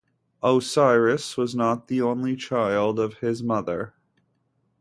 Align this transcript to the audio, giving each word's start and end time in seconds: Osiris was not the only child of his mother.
Osiris 0.41 1.37
was 1.37 1.53
not 1.53 1.87
the 1.87 2.01
only 2.01 2.35
child 2.35 2.97
of 2.97 3.19
his 3.19 3.43
mother. 3.43 3.93